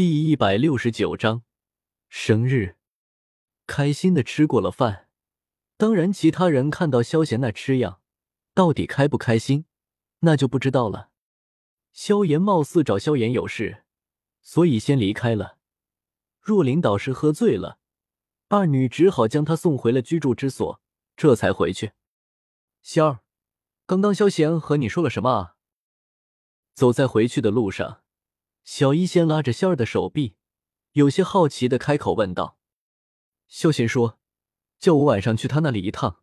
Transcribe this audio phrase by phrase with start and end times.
[0.00, 1.42] 第一百六十九章
[2.08, 2.78] 生日，
[3.66, 5.10] 开心的吃过了饭。
[5.76, 8.00] 当然，其他人看到萧贤那吃样，
[8.54, 9.66] 到底开不开心，
[10.20, 11.10] 那就不知道了。
[11.92, 13.84] 萧炎貌似找萧炎有事，
[14.40, 15.58] 所以先离开了。
[16.40, 17.78] 若琳导师喝醉了，
[18.48, 20.80] 二女只好将他送回了居住之所，
[21.14, 21.92] 这才回去。
[22.80, 23.20] 仙儿，
[23.84, 25.56] 刚刚萧贤和你说了什么啊？
[26.72, 28.02] 走在回去的路上，
[28.62, 30.36] 小医仙拉着仙儿的手臂，
[30.92, 32.58] 有些好奇的开口问道
[33.48, 34.18] ：“萧贤说，
[34.78, 36.22] 叫我晚上去他那里一趟。”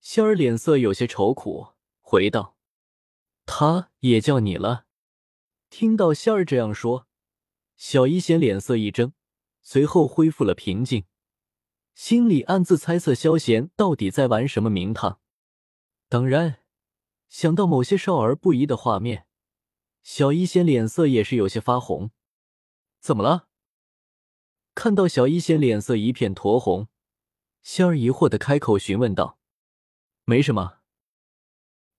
[0.00, 2.56] 仙儿脸色有些愁苦，回道
[3.46, 4.86] ：“他也叫你了？”
[5.70, 7.06] 听到仙儿这样说，
[7.76, 9.12] 小医仙脸色一怔。
[9.60, 11.04] 随后恢复了平静，
[11.94, 15.20] 心里暗自猜测萧贤到底在玩什么名堂。
[16.08, 16.62] 当然，
[17.28, 19.26] 想到某些少儿不宜的画面，
[20.02, 22.10] 小医仙脸色也是有些发红。
[23.00, 23.48] 怎么了？
[24.74, 26.88] 看到小医仙脸色一片酡红，
[27.62, 29.38] 仙儿疑惑的开口询问道
[30.24, 30.78] ：“没什么。”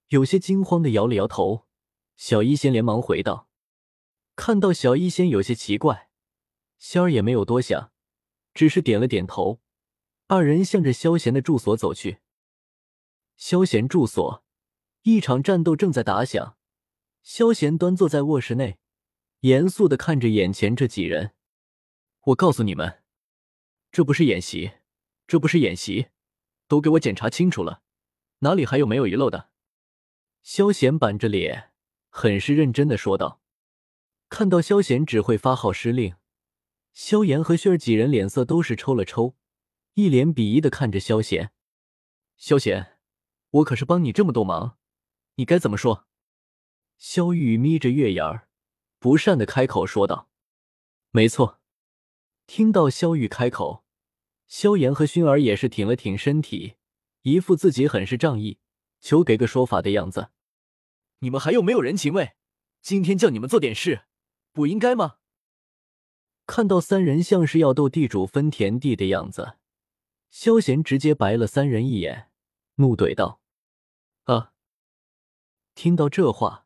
[0.09, 1.67] 有些惊慌的摇了摇头。
[2.15, 3.49] 小医仙连忙回道
[4.35, 6.09] ：“看到小医仙有些奇怪。”
[6.79, 7.91] 仙儿也没有多想，
[8.53, 9.61] 只是点了点头。
[10.27, 12.19] 二人向着萧贤的住所走去。
[13.35, 14.43] 萧贤住所，
[15.03, 16.57] 一场战斗正在打响。
[17.21, 18.79] 萧贤端坐在卧室内，
[19.41, 21.33] 严肃的看着眼前这几人。
[22.21, 23.03] 我告诉你们，
[23.91, 24.73] 这不是演习，
[25.27, 26.07] 这不是演习，
[26.67, 27.81] 都给我检查清楚了，
[28.39, 29.49] 哪里还有没有遗漏的？
[30.41, 31.71] 萧贤板着脸，
[32.09, 33.41] 很是认真的说道。
[34.29, 36.15] 看到萧贤只会发号施令。
[36.93, 39.35] 萧炎和薰儿几人脸色都是抽了抽，
[39.93, 41.51] 一脸鄙夷的看着萧贤。
[42.35, 42.99] 萧贤，
[43.49, 44.77] 我可是帮你这么多忙，
[45.35, 46.07] 你该怎么说？
[46.99, 48.49] 萧玉眯着月牙儿，
[48.99, 50.29] 不善的开口说道
[51.11, 51.61] ：“没错。”
[52.45, 53.85] 听到萧玉开口，
[54.47, 56.75] 萧炎和薰儿也是挺了挺身体，
[57.21, 58.59] 一副自己很是仗义，
[58.99, 60.29] 求给个说法的样子。
[61.19, 62.33] 你们还有没有人情味？
[62.81, 64.03] 今天叫你们做点事，
[64.51, 65.17] 不应该吗？
[66.45, 69.57] 看到三人像是要斗地主分田地的样子，
[70.29, 72.29] 萧贤直接白了三人一眼，
[72.75, 73.39] 怒怼道
[74.25, 74.51] ：“啊！”
[75.75, 76.65] 听到这话，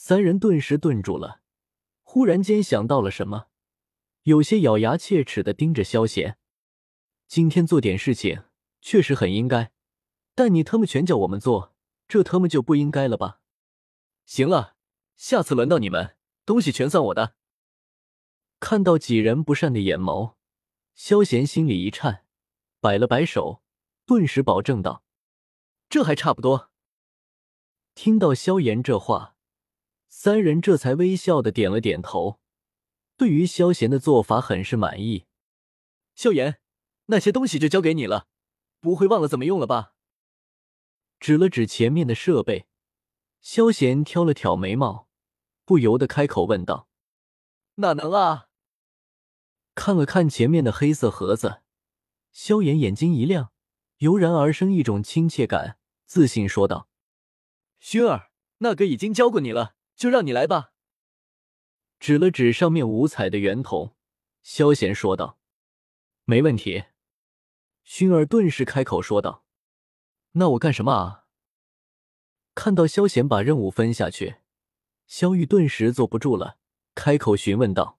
[0.00, 1.40] 三人顿时顿住了，
[2.02, 3.48] 忽然间想到了什么，
[4.22, 6.38] 有些咬牙切齿的盯着萧贤。
[7.26, 8.44] 今天做点事情
[8.80, 9.72] 确实很应该，
[10.36, 11.74] 但你他妈全叫我们做，
[12.06, 13.40] 这他妈就不应该了吧？
[14.24, 14.76] 行了，
[15.16, 16.16] 下次轮到你们，
[16.46, 17.34] 东西全算我的。
[18.60, 20.36] 看到几人不善的眼眸，
[20.94, 22.24] 萧贤心里一颤，
[22.78, 23.64] 摆了摆手，
[24.06, 25.02] 顿时保证道
[25.90, 26.70] ：“这还差不多。”
[27.96, 29.34] 听到萧炎这话，
[30.08, 32.40] 三人这才微笑的点了点头，
[33.16, 35.26] 对于萧贤的做法很是满意。
[36.14, 36.60] 萧炎，
[37.06, 38.26] 那些东西就交给你了，
[38.80, 39.94] 不会忘了怎么用了吧？
[41.20, 42.66] 指了指前面的设备，
[43.40, 45.08] 萧贤挑了挑眉毛，
[45.64, 46.88] 不由得开口问道
[47.76, 48.48] ：“哪能啊？”
[49.74, 51.62] 看了看前面的黑色盒子，
[52.32, 53.52] 萧炎眼睛一亮，
[53.98, 56.88] 油然而生一种亲切感，自信说道
[57.80, 60.72] ：“薰儿，那个已经教过你了，就让你来吧。”
[62.00, 63.94] 指了指上面五彩的圆筒，
[64.42, 65.38] 萧贤说道
[66.24, 66.84] ：“没问题。”
[67.84, 69.44] 薰儿顿时开口说道
[70.32, 71.26] ：“那我干什么啊？”
[72.54, 74.36] 看到萧炎把任务分下去，
[75.06, 76.58] 萧玉顿时坐不住了，
[76.94, 77.98] 开口询问道：“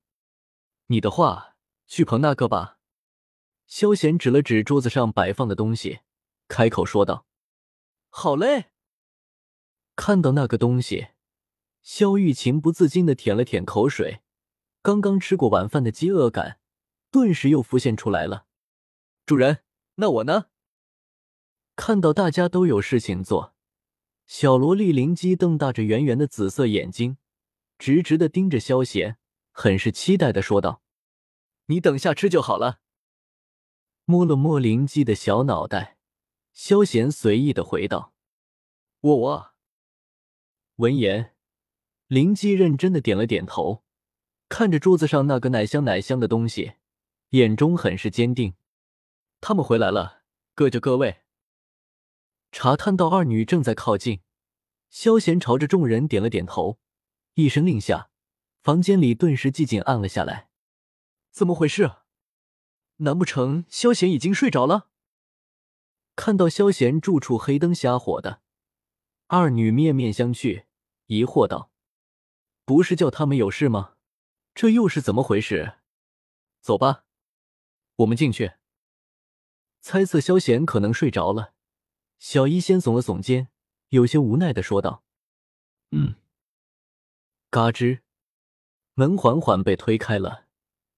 [0.87, 1.45] 你的话？”
[1.89, 2.77] 去捧那个吧，
[3.65, 6.01] 萧贤指了指桌子上摆放的东西，
[6.47, 7.25] 开口说道
[8.09, 8.69] ：“好嘞。”
[9.97, 11.07] 看到那个东西，
[11.91, 14.21] 萧玉情不自禁的舔了舔口水，
[14.83, 16.59] 刚刚吃过晚饭的饥饿感
[17.09, 18.45] 顿时又浮现出来了。
[19.25, 19.63] 主人，
[19.95, 20.51] 那我呢？
[21.75, 23.55] 看到大家都有事情做，
[24.27, 27.17] 小萝莉灵姬瞪大着圆圆的紫色眼睛，
[27.79, 29.17] 直直的盯着萧贤，
[29.51, 30.83] 很是期待的说道。
[31.65, 32.81] 你等下吃就好了。
[34.05, 35.97] 摸了摸灵姬的小脑袋，
[36.53, 38.13] 萧贤随意的回道
[39.01, 39.53] ：“我我。”
[40.77, 41.35] 闻言，
[42.09, 43.83] 灵姬认真的点了点头，
[44.47, 46.73] 看着桌子上那个奶香奶香的东西，
[47.29, 48.55] 眼中很是坚定。
[49.39, 50.23] 他们回来了，
[50.55, 51.19] 各就各位。
[52.51, 54.21] 查探到二女正在靠近，
[54.89, 56.79] 萧贤朝着众人点了点头，
[57.35, 58.09] 一声令下，
[58.63, 60.49] 房间里顿时寂静暗了下来。
[61.29, 61.91] 怎么回事？
[62.95, 64.87] 难不成萧贤已经睡着了？
[66.15, 68.41] 看到萧贤住处黑灯瞎火的，
[69.27, 70.63] 二女面面相觑，
[71.05, 71.69] 疑惑道
[72.69, 73.95] ：“不是叫他们有事吗？
[74.53, 75.79] 这又是怎么回事？
[76.61, 77.03] 走吧，
[77.95, 78.53] 我们进去。
[79.81, 81.55] 猜测萧贤可能睡着了，
[82.19, 83.49] 小医仙耸了耸肩，
[83.87, 85.03] 有些无奈的说道
[85.89, 86.17] ：“嗯。”
[87.49, 88.01] 嘎吱，
[88.93, 90.45] 门缓缓被推开了，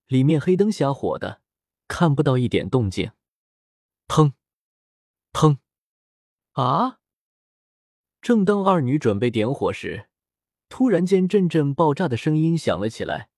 [0.08, 1.42] 里面黑灯瞎火的，
[1.88, 3.14] 看不到一点动静。
[4.10, 4.34] 砰，
[5.32, 5.60] 砰，
[6.52, 7.00] 啊！
[8.22, 10.10] 正当二女准备点火时，
[10.72, 13.30] 突然间阵阵爆炸的声音响了起来。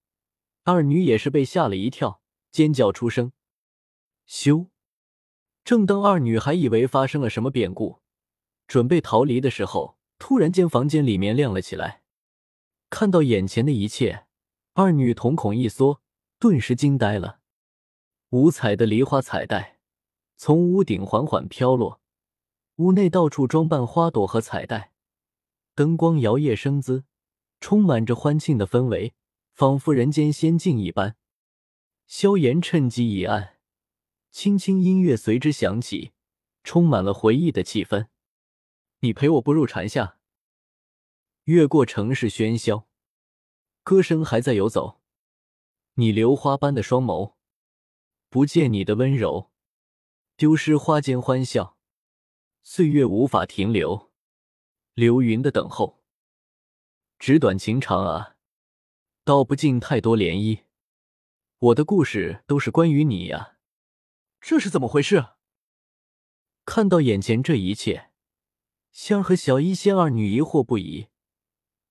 [0.65, 2.21] 二女也是被吓了一跳，
[2.51, 3.33] 尖叫出声。
[4.29, 4.67] 咻！
[5.65, 8.01] 正当二女还以为发生了什么变故，
[8.67, 12.03] 准备逃离的时候，突然间房间里面亮了起来。
[12.91, 14.27] 看到眼前的一切，
[14.73, 16.01] 二女瞳孔一缩，
[16.37, 17.39] 顿时惊呆了。
[18.29, 19.79] 五彩的梨花彩带
[20.37, 21.99] 从屋顶缓缓飘落，
[22.75, 24.91] 屋内到处装扮花朵和彩带，
[25.73, 27.05] 灯光摇曳生姿，
[27.63, 29.13] 充满着欢庆的氛围。
[29.53, 31.15] 仿佛人间仙境一般，
[32.07, 33.57] 萧炎趁机一按，
[34.31, 36.11] 轻轻音乐随之响起，
[36.65, 38.07] 充满了回忆的气氛。
[38.99, 40.17] 你陪我步入蝉夏，
[41.45, 42.89] 越过城市喧嚣，
[43.81, 44.99] 歌声还在游走。
[45.93, 47.35] 你流花般的双眸，
[48.27, 49.51] 不见你的温柔，
[50.35, 51.77] 丢失花间欢笑，
[52.61, 54.11] 岁月无法停留，
[54.95, 56.02] 流云的等候，
[57.25, 58.35] 纸短情长啊。
[59.23, 60.63] 道不尽太多涟漪，
[61.57, 63.55] 我的故事都是关于你呀，
[64.41, 65.27] 这是怎么回事？
[66.65, 68.09] 看到眼前这一切，
[68.91, 71.07] 仙儿和小医仙二女疑惑不已，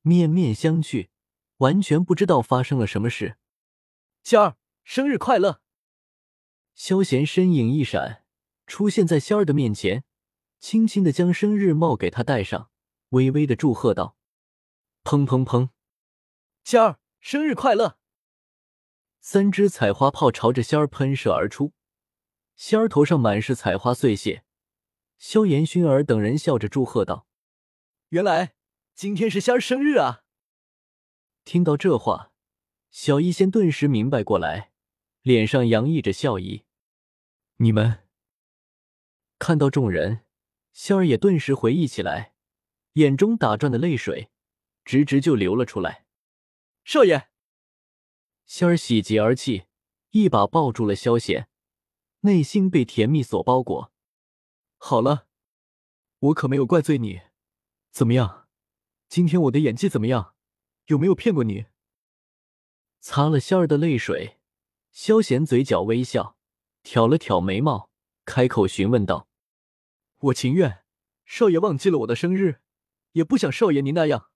[0.03, 1.09] 面面相觑，
[1.57, 3.39] 完全不知道发生了什么事。
[4.23, 5.63] 仙儿，生日快乐！
[6.75, 8.27] 萧贤身影一闪，
[8.67, 10.05] 出现在仙儿的面前，
[10.61, 12.71] 轻轻的将生日帽给她戴上，
[13.09, 14.19] 微微的祝贺道
[15.05, 15.71] ：“砰砰砰！”
[16.65, 16.99] 仙儿。
[17.25, 18.01] 生日快乐！
[19.21, 21.73] 三只彩花炮朝着仙儿喷射而出，
[22.57, 24.43] 仙儿头上满是彩花碎屑。
[25.19, 27.29] 萧炎、薰儿等人笑着祝贺道
[28.11, 28.57] ：“原来
[28.97, 30.25] 今天是仙儿生日啊！”
[31.47, 32.33] 听到这话，
[32.91, 34.73] 小医仙顿时明白过来，
[35.21, 36.65] 脸上洋溢着笑意。
[37.59, 38.09] 你们
[39.39, 40.25] 看到众人，
[40.73, 42.35] 仙儿也顿时回忆起来，
[42.95, 44.32] 眼中打转的泪水
[44.85, 46.07] 直直就流了出来。
[46.85, 47.29] 少爷，
[48.45, 49.67] 仙儿喜极而泣，
[50.11, 51.49] 一把抱住了萧贤，
[52.21, 53.93] 内心被甜蜜所包裹。
[54.79, 55.29] 好了，
[56.19, 57.23] 我可没有怪罪你。
[57.91, 58.49] 怎么样，
[59.09, 60.35] 今天我的演技怎么样？
[60.87, 61.67] 有没有骗过你？
[62.99, 64.41] 擦了仙儿的泪水，
[64.91, 66.37] 萧贤嘴角微笑，
[66.83, 67.91] 挑了挑眉毛，
[68.25, 69.29] 开口询问道
[70.19, 70.85] ：“我情愿
[71.25, 72.61] 少爷忘记了我的生日，
[73.13, 74.31] 也不想少爷您那样。”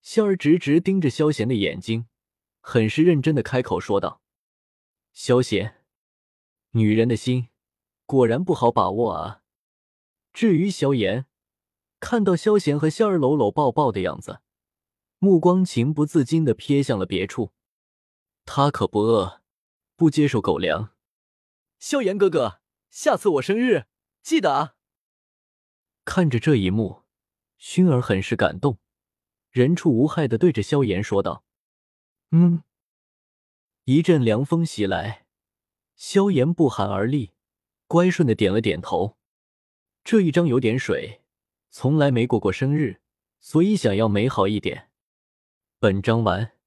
[0.00, 2.06] 仙儿直直盯着萧贤的眼睛，
[2.60, 4.22] 很是认真的开口说道
[5.12, 5.84] ：“萧贤，
[6.70, 7.48] 女人的心
[8.06, 9.42] 果然不好把握啊。”
[10.32, 11.26] 至于萧炎，
[12.00, 14.40] 看到萧贤和仙儿搂搂抱抱的样子，
[15.18, 17.52] 目光情不自禁的瞥向了别处。
[18.44, 19.42] 他可不饿，
[19.96, 20.94] 不接受狗粮。
[21.78, 22.60] 萧炎哥哥，
[22.90, 23.86] 下次我生日
[24.22, 24.74] 记得啊！
[26.04, 27.02] 看着这一幕，
[27.60, 28.78] 薰儿很是感动。
[29.50, 31.44] 人畜无害的对着萧炎说道
[32.32, 32.62] ：“嗯。”
[33.84, 35.24] 一阵凉风袭来，
[35.96, 37.32] 萧炎不寒而栗，
[37.86, 39.16] 乖顺的点了点头。
[40.04, 41.22] 这一张有点水，
[41.70, 43.00] 从来没过过生日，
[43.40, 44.90] 所以想要美好一点。
[45.78, 46.57] 本章完。